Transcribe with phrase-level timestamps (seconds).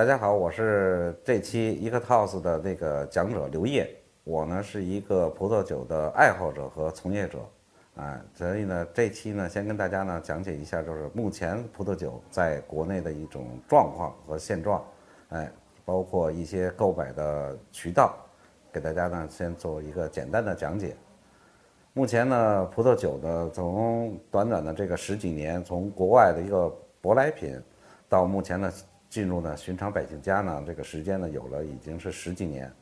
[0.00, 3.86] 大家好，我是这期 ecotos 的那个讲者刘烨。
[4.24, 7.38] 我呢是一个葡萄酒的爱好者和从业者，
[7.96, 14.82] 啊，所以呢这期呢先跟大家呢讲解一下，就是目前葡萄酒在国内的一种状况和现状，
[15.28, 15.52] 哎，
[15.84, 18.16] 包括一些购买的渠道，
[18.72, 20.96] 给大家呢先做一个简单的讲解。
[21.92, 27.62] 目前呢，葡萄酒呢从短短的这个十几年，从国外的一个舶来品，
[28.08, 28.72] 到目前呢
[29.10, 32.72] 进入呢寻常百姓家呢，这个时间呢有了已经是十几年。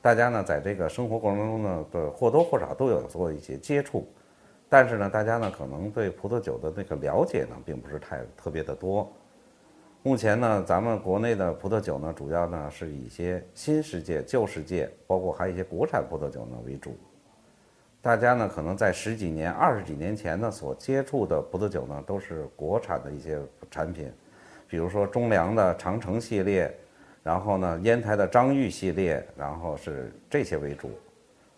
[0.00, 4.06] 大家呢，在这个生活过程中呢，的或多或少都有做一些接触，
[4.68, 9.10] 但是呢，大家呢可能对葡萄酒的那个了解呢，并不是太特别的多。
[10.04, 16.96] 目前呢，咱们国内的葡萄酒呢，主要呢是以一些新世界、旧世界，包括还有一些国产葡萄酒呢为主。
[18.00, 24.12] 大家呢可能在十几年、二十几年前呢所接触的葡萄酒呢，都是国产的一些产品，
[24.68, 26.72] 比如说中粮的长城系列。
[27.20, 30.90] 然后呢，烟台的张裕系列，然后是这些为主。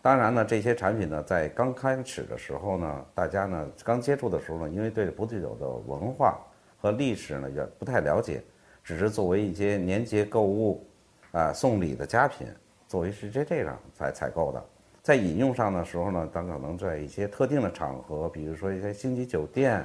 [0.02, 6.40] 当然呢，这些产品呢，在刚开始的时候呢，大家呢刚接触的时候呢，因为对葡萄酒的文化
[6.76, 8.42] 和历史呢也不太了解，
[8.82, 10.84] 只是作为一些年节购物
[11.30, 12.48] 啊送礼的佳品，
[12.88, 14.64] 作为是这这样才采购的。
[15.02, 19.84] 在饮用上的时候呢，咱可能在一些特定的场合，比如说一些星级酒店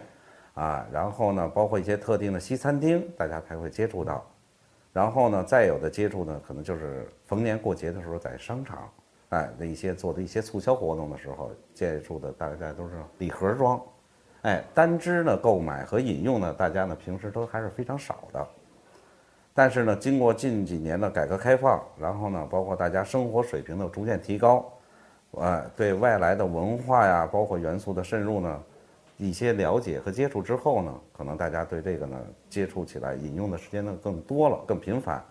[0.55, 4.25] 啊，然后呢，包括一些特定的西餐厅，大家才会接触到。
[4.93, 8.89] 然后呢，再有的接触呢，可能就是逢年过节的时候，在商场，
[9.29, 13.81] 哎，的一些做的一些促销活动的时候接触的，大概都是礼盒装，
[14.43, 18.47] 哎，单支呢购买和饮用呢，大家呢平时都还是非常少的。
[19.53, 24.71] 但是呢，经过近几年的改革开放，然后呢，包括大家生活水平的逐渐提高，
[25.31, 28.63] 呃，对外来的文化呀，包括元素的渗入呢。
[29.17, 35.23] 一些了解和接触之后呢，可能大家对这个呢接触起来、引用的时间呢更多了、更频繁。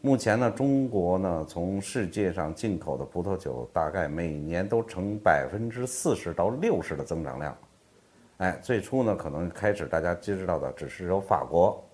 [0.00, 7.56] 目前呢，中国呢从世界上进口的葡萄酒，大概每年都呈百分之四十到六十的增长量。
[8.38, 11.84] 哎，最初呢可能开始大家知道的只是有法国，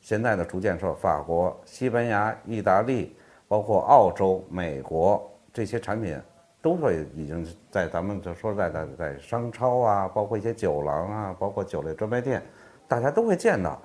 [0.00, 3.16] 现在呢逐渐说法国、西班牙、意大利，
[3.48, 6.16] 包括澳洲、美国这些产品。
[6.62, 12.42] 都会已经在咱们就说在在在商超啊，包括一些酒廊啊，包括酒类专卖店，
[12.86, 13.80] 大家都会见到。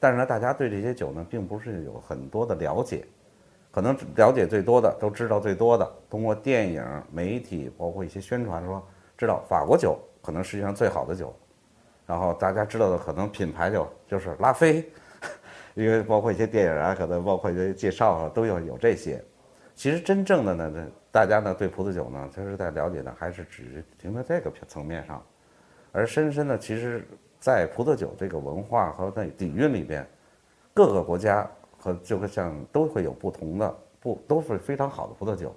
[0.00, 3.04] 但是呢，大家对这些酒呢，并不是有很多的了解，
[3.70, 8.82] 可能了解最多的，都知道最多的，通过电影、媒体，包括一些宣传说，
[9.16, 11.34] 知道法国酒可能世界上最好的酒。
[12.06, 14.88] 然后大家知道的可能品牌酒就是拉菲，
[15.74, 19.22] 因为包括一些电影啊，可能包括一些介绍啊，都要有这些。
[19.74, 20.82] 其实真正的呢，这
[21.18, 25.20] 大家呢对葡萄酒呢，其实在了解呢，还是只停在这个层面上，
[25.90, 27.04] 而深深的，其实，
[27.40, 30.06] 在葡萄酒这个文化和在底蕴里边，
[30.72, 31.44] 各个国家
[31.76, 35.52] 和就会像都会有不同的不都是非常好的葡萄酒，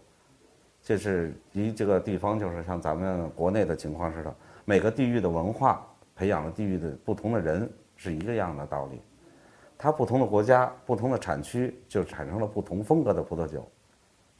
[0.82, 4.36] 就是一这个地方就是像咱们国内的情况似的，
[4.66, 9.00] 每个地域的文化培养了地域的不同的人是一个样的道理，
[9.78, 13.64] 它不同的国家不同的产区就产生了不同风格的葡萄酒。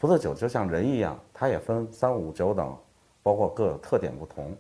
[0.02, 2.76] 葡萄酒就像人一样，它也分三五九等，
[3.22, 4.58] 包括各有特点不同。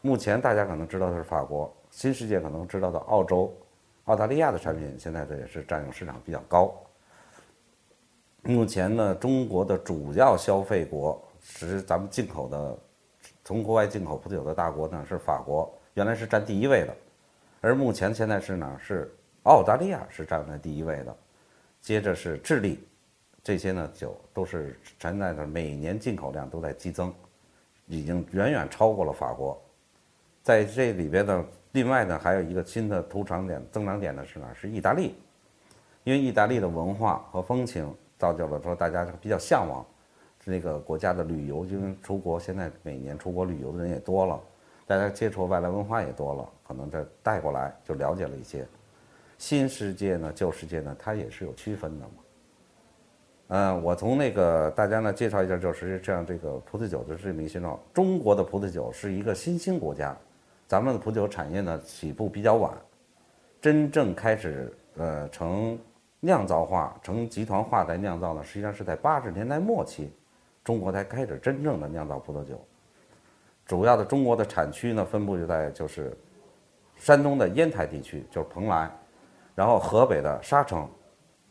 [0.00, 3.54] 目前大家可能知道的是法国，新世界可能知道的澳洲、
[4.06, 6.74] 澳大利亚的产品，现在这也是占有市场比较高。
[8.44, 12.78] 目前呢，中国的主要消费国是咱们进口的，
[13.44, 16.96] 从国外进口葡萄酒的大国呢是法国，原来是占第一位的，
[17.60, 21.14] 而目前现在是哪是澳大利亚是站在第一位的，
[21.82, 22.82] 接着是智利。
[23.46, 27.14] 这些呢酒都是现在的每年进口量都在激增，
[27.86, 29.56] 已经远远超过了法国。
[30.42, 34.52] 在这里边呢，另外呢还有一个新的图长点增长点呢是哪？
[34.52, 35.14] 是意大利，
[36.02, 39.86] 因为意大利的文化和风情造就了说大家比较向往
[40.44, 44.40] 那个国家的旅游，因为出国现在每年出国旅游的人也多了，
[44.88, 48.66] 大家接触外来文化也多了，可能这带过来就了解了一些。
[49.38, 52.14] 新世界呢，旧世界呢，它也是有区分的嘛。
[53.48, 57.78] 嗯，我从那个大家呢介绍一下，就是这样这个葡萄酒的这么一个现状。
[57.94, 60.16] 中国的葡萄酒是一个新兴国家，
[60.66, 62.72] 咱们的葡萄酒产业呢起步比较晚，
[63.60, 65.78] 真正开始呃成
[66.18, 70.12] 酿造化、成集团化来酿造呢，实际上是在八十年代末期，
[70.64, 72.60] 中国才开始真正的酿造葡萄酒。
[73.64, 76.16] 主要的中国的产区呢分布就在就是
[76.96, 78.90] 山东的烟台地区，就是蓬莱，
[79.54, 80.88] 然后河北的沙城。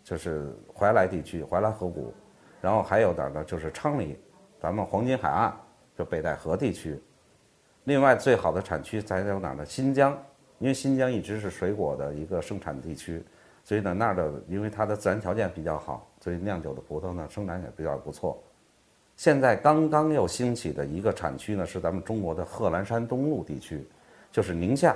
[0.06, 2.14] 就是怀来地区，怀来河谷，
[2.62, 4.16] 然后还有点呢，就是昌黎，
[4.60, 5.52] 咱们黄金海岸，
[5.98, 7.02] 就北戴河地区。
[7.86, 9.66] 另外，最好的产区在有哪呢？
[9.66, 10.16] 新疆，
[10.60, 13.26] 因为新疆一直是水果的一个生产地区，
[13.64, 18.40] 所以呢那儿的因为它的自然条件比较好，所以酿酒的葡萄呢生产也比较不错。
[19.16, 23.88] 现在刚刚又兴起的一个产区呢是咱们中国的贺兰山东麓地区，
[24.32, 24.96] 就是宁夏。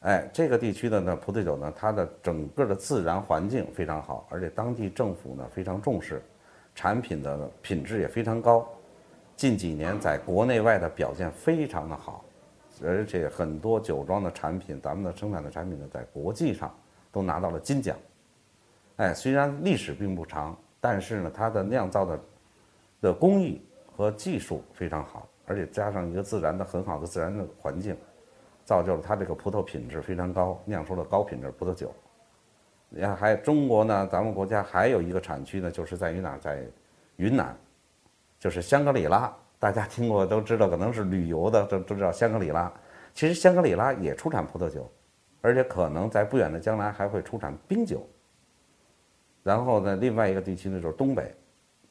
[0.00, 6.22] 哎，这个地区的呢葡萄酒呢，它的整个的自然环境非常好，而且当地政府呢非常重视，
[6.74, 8.66] 产品的品质也非常高。
[9.36, 12.24] 近几年在国内外的表现非常的好，
[12.82, 16.74] 而且很多酒庄的产品，咱们的生产的产品呢，在国际上
[17.12, 17.94] 都拿到了金奖。
[18.96, 22.20] 哎，虽然历史并不长，但是呢，它的酿造的
[23.02, 23.62] 的工艺
[23.94, 27.94] 和技术非常好，而且加上一个自然的很好的自然的环境。
[28.64, 31.92] 造就了它这个葡萄品质非常高，酿出了高品质葡萄酒。
[32.88, 36.36] 你看，还中国呢，咱们国家还有一个产区呢，就是在于哪？
[36.38, 36.66] 在
[37.16, 37.56] 云南，
[38.38, 39.32] 就是香格里拉。
[39.58, 42.72] 大家听过都知道，可能是旅游的都都知道香格里拉。
[43.12, 44.90] 其实香格里拉也出产葡萄酒，
[45.40, 48.04] 而且可能在不远的将来还会出产冰酒。
[49.42, 51.34] 然后呢，另外一个地区呢就是东北，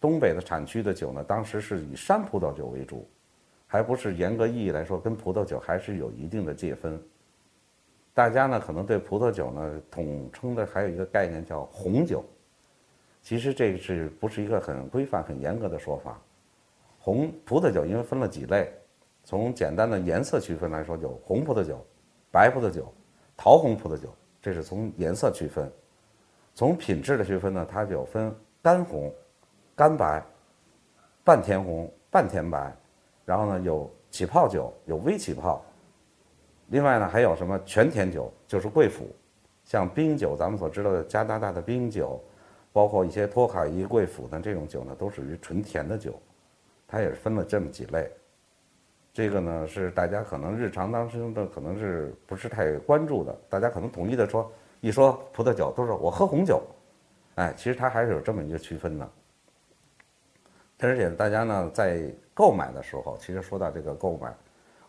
[0.02, 3.08] 东北的产区的酒呢，当时是以山葡萄酒为主。
[3.72, 7.00] 还不是严格意义来说，跟葡萄酒还是有一定的界分。
[8.16, 12.26] 大家呢可能对葡萄酒呢统称的还有一个概念叫红酒，
[13.22, 16.20] 其实这是不是一个很规范、很严格的说法？
[16.98, 18.74] 红葡萄酒因为分了几类，
[19.24, 21.80] 从简单的颜色区分来说，有红葡萄酒、
[22.32, 22.92] 白葡萄酒、
[23.38, 24.10] 桃红葡萄酒，
[24.42, 25.72] 这是从颜色区分。
[26.56, 29.14] 从品质的区分呢，它就分干红、
[29.76, 30.22] 干白、
[31.24, 32.76] 半甜红、半甜白。
[33.30, 35.64] 然后呢，有起泡酒，有微起泡。
[36.70, 39.06] 另外呢，还有什么全甜酒，就是贵腐，
[39.64, 42.20] 像冰酒，咱们所知道的加拿大的冰酒，
[42.74, 46.20] 包括一些托卡伊贵腐的这种酒呢，都属于纯甜的酒。
[46.88, 48.12] 它也是分了这么几类。
[49.14, 53.40] 这个呢，是大家可能日常当中的可能是不是太关注的。
[53.48, 54.52] 大家可能统一的说，
[54.82, 56.64] 一说葡萄酒，都是我喝红酒。
[57.36, 59.08] 哎，其实它还是有这么一个区分的。
[60.82, 64.34] 而且大家呢，在购买的时候，其实说到这个购买，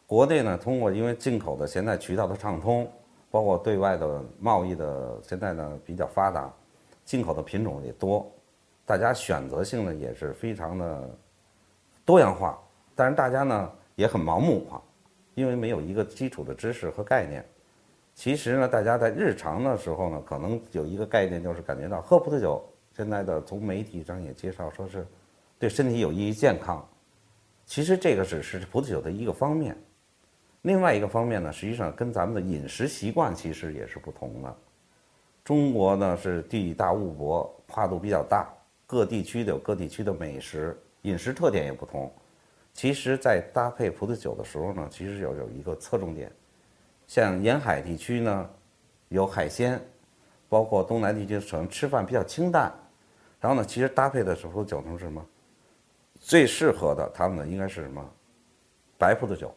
[0.07, 2.89] 国内呢通过因为进口的现在渠道的畅通，
[3.29, 6.49] 包括对外的贸易的现在呢比较发达，
[7.05, 8.25] 进口的品种也多，
[8.87, 11.11] 大家选择性呢也是非常的
[12.05, 12.57] 多样化。
[12.95, 14.81] 但是大家呢也很盲目化，
[15.35, 17.45] 因为没有一个基础的知识和概念。
[18.15, 22.65] 其实呢，大家在日常的时候呢，可能有一个概念，就是感觉到喝葡萄酒，
[22.97, 25.05] 现在的从媒体上也介绍说是。
[25.59, 26.83] 对身体有益于健康，
[27.65, 29.77] 其实这个只是葡萄酒的一个方面，
[30.63, 34.57] 另外一个方面呢，实际上跟咱们的饮食习惯其实也是不同的。
[35.45, 38.49] 中国呢是地大物博，跨度比较大，
[38.87, 42.13] 各地区的有各地区的美食，饮食特点也不同。
[42.73, 46.31] 其实，在搭配葡萄酒的时候呢，其实有有一个侧重点，
[47.07, 48.51] 像沿海地区呢，
[49.09, 49.81] 有海鲜，
[50.49, 52.73] 包括东南地区可能吃饭比较清淡，
[53.41, 55.27] 然后呢，其实搭配的时候酒能是什么？
[56.21, 58.09] 最适合的，他们呢应该是什么？
[58.99, 59.53] 白葡萄酒、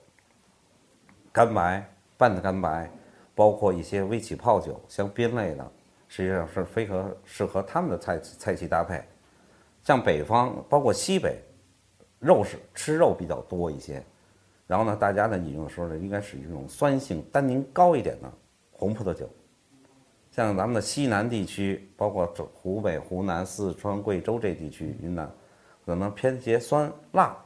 [1.32, 1.86] 干白、
[2.18, 2.90] 半的干白，
[3.36, 5.72] 包括一些微起泡酒、香槟类的，
[6.08, 9.04] 实际上是非常适合他们的菜菜系搭配。
[9.84, 11.44] 像北方，包括西北，
[12.20, 14.02] 肉是吃肉比较多一些，
[14.66, 18.32] 然后呢，大家呢饮用的时候呢，应该是一种酸性、单宁高一点的
[18.72, 19.30] 红葡萄酒。
[20.32, 25.30] 像咱们的西南地区，包括湖北、湖南、四川、贵州这地区、云南。
[25.86, 27.38] 可能偏些酸辣，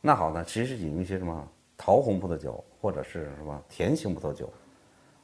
[0.00, 4.52] 那好呢，其实饮一些什么桃红葡萄酒，或者是什么甜型葡萄酒，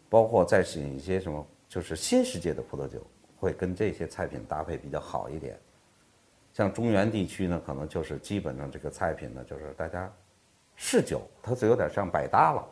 [0.09, 3.01] 包括再饮一些什么就是新世界的葡萄酒，
[3.39, 5.59] 会跟这些菜品搭配比较好一点。
[6.53, 10.09] 像中原地区呢，可能就是基本上这个菜品呢，就是大家
[10.77, 12.65] 试酒，它就有点像百搭了，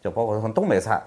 [0.00, 1.00] 就包括像东北菜，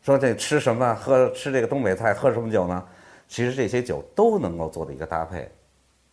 [0.00, 2.88] 说这吃什么喝吃这个东北菜喝什么酒呢？
[3.28, 5.50] 其实这些酒都能够做的一个搭配。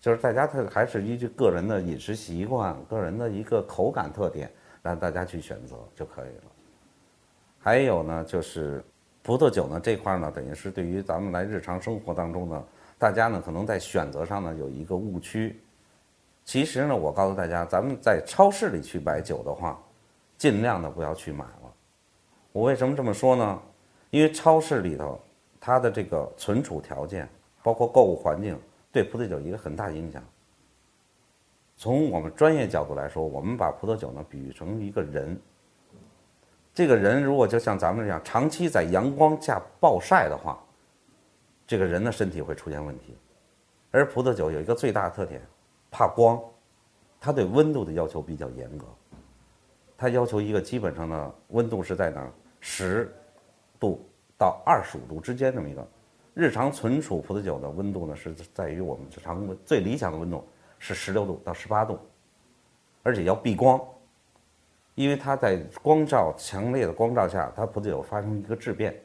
[0.01, 6.51] 就是大家他还是依据个人的饮食习惯、个人的一个口感特点，让大家去选择就可以了。
[7.59, 8.83] 还有呢，就是
[9.21, 12.63] 葡萄酒呢这块呢，等于是对于咱们来日常生活当中呢，
[12.97, 15.61] 大家呢可能在选择上呢有一个误区。
[16.43, 19.79] 其实呢，我告诉大家，咱们在超市里去买酒的话，
[20.35, 21.71] 尽量的不要去买了。
[22.51, 23.61] 我为什么这么说呢？
[24.09, 25.21] 因为超市里头
[25.59, 27.29] 它的这个存储条件，
[27.61, 28.59] 包括购物环境。
[28.91, 30.23] 对葡萄酒一个很大影响。
[31.77, 35.39] 从我们专业角度来说，我们把葡萄酒呢比喻成一个人。
[36.73, 40.63] 这个人如果就像咱们这样长期在阳光下暴晒的话，
[41.65, 43.17] 这个人的身体会出现问题。
[43.91, 45.41] 而葡萄酒有一个最大的特点，
[45.89, 46.39] 怕光，
[47.19, 48.85] 它对温度的要求比较严格。
[49.97, 52.25] 它要求一个基本上呢温度是在哪
[52.59, 53.13] 十
[53.79, 54.03] 度
[54.37, 55.87] 到二十五度之间这么一个。
[56.33, 60.47] 日常存储葡萄酒的温度呢，是在于我们日常最理想的温度
[60.79, 61.99] 是十六度到十八度，
[63.03, 63.79] 而且要避光，
[64.95, 68.95] 因为它在光照强烈的光照下，它葡萄酒发生一个质变，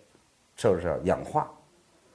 [0.54, 1.50] 就是氧化。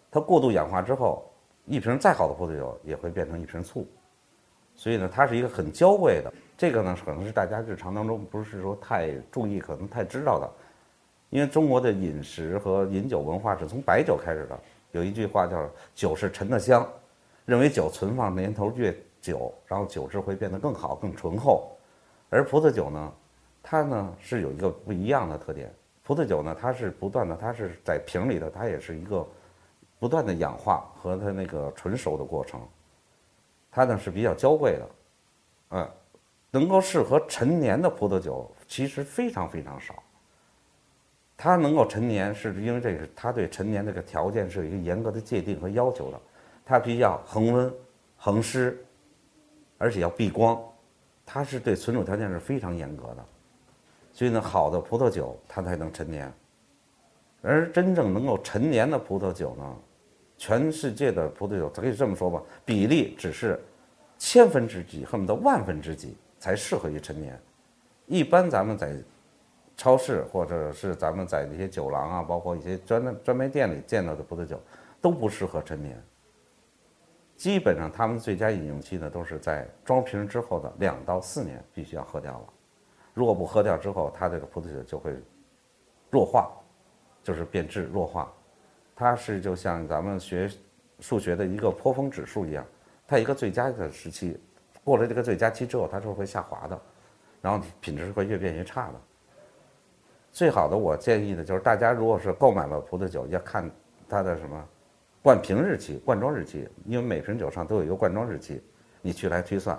[0.10, 1.30] 它过度氧化之后，
[1.66, 3.86] 一瓶再好的葡萄酒也会变成一瓶醋。
[4.76, 6.34] 所以呢，它是一个很娇贵的。
[6.58, 10.50] 这个呢，可能是大家日常当中不是说太注意，可能太知道的。
[11.30, 14.60] 因为中国的饮食和饮酒文化是从白酒开始的。
[14.92, 16.88] 有一句话叫“酒是陈的香”，
[17.46, 21.72] 认为酒存放年头越久，然后酒质会变得更好、更醇厚。
[22.30, 23.14] 而葡萄酒呢，
[23.62, 25.74] 它呢是有一个不一样的特点。
[26.04, 29.26] 葡萄酒呢，它是不断的，它是在瓶里的，它也是一个
[30.00, 32.60] 不断的氧化和它那个纯熟的过程。
[33.70, 34.90] 它呢是比较娇贵的，
[35.70, 35.90] 嗯，
[36.50, 40.04] 能够适合陈年的葡萄酒其实非常非常少。
[41.44, 46.22] 它能够陈年，是因为这个，它对陈年这个条件是有一个严格的界定和要求的，
[46.64, 47.74] 它必须要恒温、
[48.16, 48.78] 恒湿，
[49.80, 50.62] 而且要避光，
[51.26, 53.26] 它是对存储条件是非常严格的，
[54.14, 56.32] 所以呢，好的葡萄酒它才能陈年，
[57.42, 59.76] 而真正能够陈年的葡萄酒呢，
[60.38, 63.60] 全世界的葡萄酒，可以这么说吧，比例只是
[64.20, 67.36] 千分之几，恨不得万分之几才适合于陈年，
[68.06, 68.96] 一般咱们在。
[69.82, 74.62] 超市或者是咱们在那些酒廊啊，包括一些专专卖店里见到的葡萄酒，
[75.02, 76.00] 都不适合陈年。
[77.36, 82.46] 基本上，他们最佳饮用期呢，都是在装瓶之后的两到四年，必须要喝掉了。
[83.16, 85.16] 如果不喝掉之后，它这个葡萄酒就会
[86.12, 86.52] 弱化，
[87.24, 88.32] 就是变质弱化。
[88.96, 90.48] 它是就像咱们学
[91.00, 92.64] 数学的一个坡峰指数一样，
[93.08, 94.40] 它一个最佳的时期
[94.84, 96.80] 过了这个最佳期之后，它是会下滑的，
[97.42, 98.94] 然后品质是会越变越差的。
[100.32, 103.70] 最好的，我建议的就是大家如果是购买了葡萄酒，要看
[104.08, 104.66] 它的什么
[105.22, 108.64] 灌瓶日期、灌装日期，因为每瓶酒上都有一个灌装日期，
[109.02, 109.78] 你去来推算。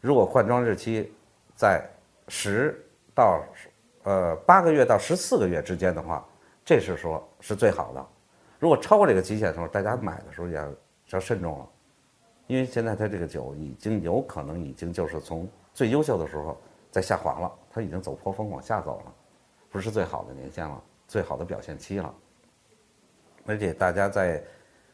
[0.00, 1.12] 如果灌装日期
[1.54, 1.84] 在
[2.28, 2.78] 十
[3.14, 3.44] 到
[4.02, 6.02] 呃八个月到十四个月之间的。
[6.02, 6.26] 话，
[6.64, 8.06] 这是说是最好的。
[8.58, 10.32] 如果超过这个期限的时候，大家买的。
[10.32, 10.72] 时候也要
[11.10, 11.68] 要慎重了，
[12.46, 16.58] 因为现在它这个酒已经有可能已经就是从最优秀的时候
[16.90, 19.14] 在下滑了，它已经走坡峰往下走了。
[19.74, 22.14] 不是最好的年限了，最好的表现期了。
[23.44, 24.40] 而且大家在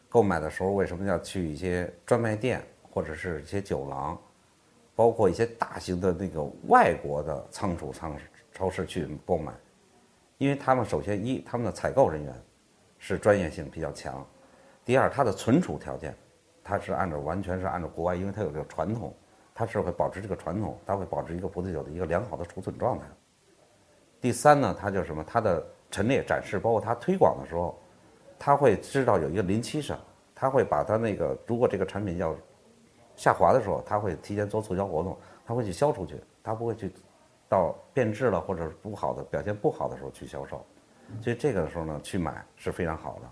[0.09, 4.19] 购买的时候，为什么要去一些专卖店或者是一些酒廊，
[4.95, 8.17] 包括一些大型的那个外国的仓储仓
[8.55, 9.53] 超市去购买？
[10.39, 12.35] 因为他们首先一，他们的采购人员
[12.97, 14.25] 是专业性比较强；
[14.83, 16.17] 第二，它的存储条件，
[16.65, 19.15] 它是按照完全是按照国外，因为它有这个传统，
[19.55, 23.05] 它是会保持这个传统，它会保持一个葡萄酒的一个良好的储存状态。
[24.21, 25.25] 第三呢，它就什么？
[25.27, 27.79] 它的陈列展示，包括它推广的时候，
[28.39, 29.99] 他会知道有一个临期上，
[30.35, 32.35] 他会把它那个，如果这个产品要
[33.17, 36.93] 下滑的时候，他会提前做促销活动，他会去销出去，他不会去
[37.49, 40.65] 到变质了或者是不好的表现不好的时候去销售。
[41.21, 43.29] 所以这个时候呢，去买是非常好的。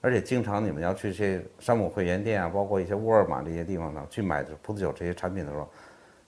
[0.00, 5.68] 而且经常你们要去一些山姆会员店啊，包括一些沃尔玛这些地方呢，去买葡萄酒这些产品的时候，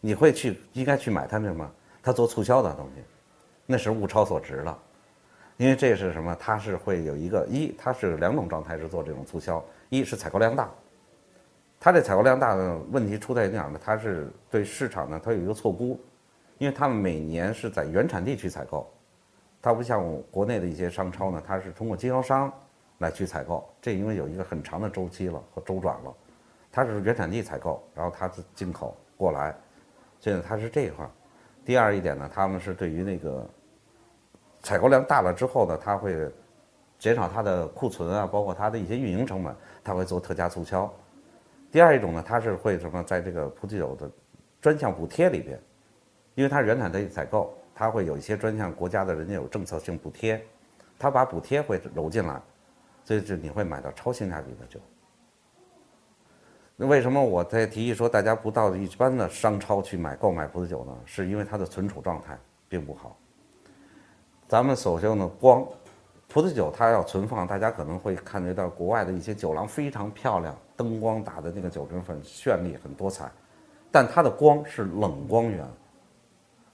[0.00, 1.70] 你会去应该去买它什么？
[2.02, 3.02] 它做促销的东西。
[3.70, 4.76] 那是物超所值了，
[5.56, 6.36] 因为这是什么？
[6.40, 10.68] 它是会有一个一，它是两种状态是做这种促销，一是采购量大，
[11.78, 13.80] 它这采购量大的问题出在哪儿呢？
[13.80, 16.00] 它是对市场呢，它有一个错估，
[16.58, 18.92] 因为他们每年是在原产地去采购，
[19.62, 22.52] 它不像国内的一些商超呢，它是通过经销商
[22.98, 26.12] 来去采购，这因为有一个很长的周期了和周转了，
[26.72, 29.54] 它是原产地采购，然后它是进口过来，
[30.18, 31.08] 所以呢它是这一块。
[31.64, 33.48] 第二一点呢，他们是对于那个。
[34.62, 36.30] 采购量大了之后呢，它会
[36.98, 40.92] 减少它的库存啊，包括它的一些运营成本，它会做特价促销。
[41.72, 44.10] 第二一种呢，它是会什么，在这个葡萄酒的
[44.60, 45.58] 专项补贴里边，
[46.34, 50.44] 因为它原产地采购，它会有一些专项国家的人家有政策性补贴，
[50.98, 52.40] 它把补贴会揉进来，
[53.04, 54.80] 所以就你会买到超性价比的酒。
[56.76, 60.96] 那为什么我在提议说大家不到一般的商超去买购买葡萄酒呢？
[61.04, 62.38] 是因为它的存储状态
[62.68, 63.16] 并不好。
[64.50, 65.64] 咱们首先呢，光
[66.26, 73.30] 葡萄酒它要存放，大家可能会看得到国外的一些酒廊非常漂亮，灯光打的那个酒瓶很绚丽、很多彩，
[73.92, 75.64] 但它的光是冷光源，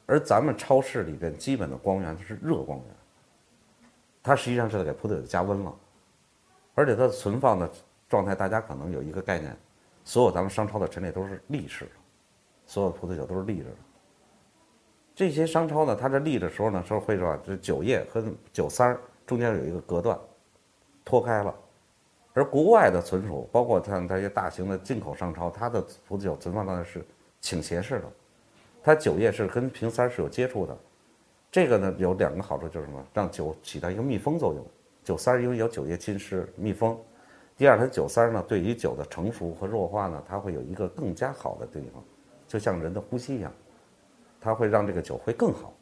[0.07, 2.97] 而咱们超市里边基本的光源是热光源，
[4.23, 5.75] 它实际上是在给葡萄酒加温了，
[6.75, 7.71] 而且它的存放的
[8.09, 9.55] 状态，大家可能有一个概念，
[10.03, 11.91] 所有咱们商超的陈列都是立式的，
[12.65, 13.77] 所有葡萄酒都是立着的。
[15.17, 20.17] 这些商超呢，它这立的时候呢，说会说这酒液和酒塞儿中间有一个隔断，
[21.07, 21.55] 脱开了，
[22.35, 27.03] 而国外的存储，包括像这些大型的进口商超，它的葡萄酒存放呢是
[27.41, 28.05] 倾斜式的，
[28.83, 30.77] 它酒液是跟瓶塞是有接触的。
[31.51, 33.03] 这个呢有两个好处，就是什么？
[33.15, 34.63] 让酒起到一个密封作用。
[35.03, 36.95] 酒塞因为有酒液浸湿密封。
[37.57, 42.05] 第二，它酒塞呢对于酒的成熟和弱化呢，它会有一个更加好的地方，
[42.47, 43.51] 就像人的呼吸一样，
[44.47, 45.75] 它会让这个酒会更好。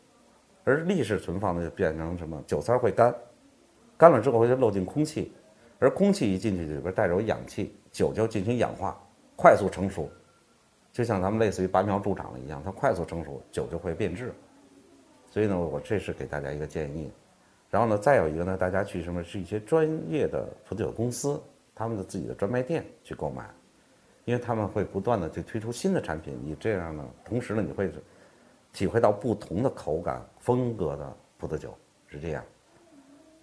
[0.64, 2.42] 而立式存放呢就变成什么？
[2.47, 3.14] 酒塞会干，
[3.99, 5.30] 干了之后会漏进空气。
[5.78, 8.99] 而空气一进去，里边带着有氧气，酒就进行氧化，
[9.37, 10.09] 快速成熟，
[10.90, 14.33] 就像咱们类似于拔苗助长了一样，它快速成熟，酒就会变质。
[15.28, 17.12] 所以呢，我这是给大家一个建议。
[17.71, 21.38] 然后呢，再有一个呢，大家去什么是一些专业的葡萄酒公司，
[21.75, 23.44] 他们的自己的专卖店去购买，
[24.25, 26.38] 因为他们会不断的去推出新的产品。
[26.42, 27.90] 你这样呢，同时呢，你会
[28.75, 31.75] 体会到不同的口感风格的葡萄酒，
[32.07, 32.45] 是这样，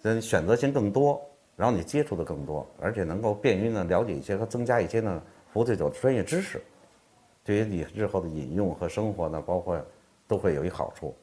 [0.00, 1.20] 所以选择性更多。
[1.54, 5.22] 然后你接触的更多，而且能够便于呢了解一些和增加一些呢
[5.52, 6.60] 葡萄酒专业知识，
[7.44, 9.80] 对于你日后的饮用和生活呢，包括
[10.26, 11.14] 都会有一好处。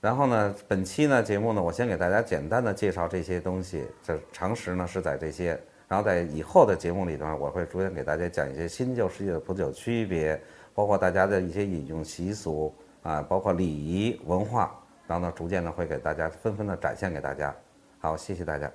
[0.00, 5.60] 然后呢，本期呢节目呢，我先给大家简单的介绍这些东西，这常识呢是在这些。
[5.88, 10.40] 然后在以后的节目里头，我会逐渐给大家讲一些新旧世界的葡萄酒区别，
[10.72, 12.72] 包括大家的一些饮用习俗
[13.02, 14.74] 啊，包括礼仪文化。
[15.06, 17.52] 然后呢，逐渐的会给大家纷纷的展现给大家。
[17.98, 18.70] 好，谢谢大家。